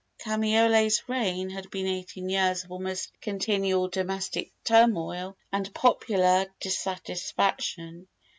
Kamaiole's 0.17 1.07
reign 1.07 1.51
had 1.51 1.69
been 1.69 1.85
eighteen 1.85 2.27
years 2.27 2.63
of 2.63 2.71
almost 2.71 3.11
continual 3.21 3.87
domestic 3.87 4.51
turmoil 4.63 5.37
and 5.53 5.71
popular 5.75 6.47
dissatisfaction. 6.59 8.07